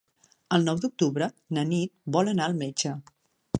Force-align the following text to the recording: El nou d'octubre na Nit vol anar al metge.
El 0.55 0.63
nou 0.69 0.79
d'octubre 0.85 1.27
na 1.57 1.67
Nit 1.73 1.95
vol 2.17 2.35
anar 2.35 2.47
al 2.51 2.59
metge. 2.65 2.97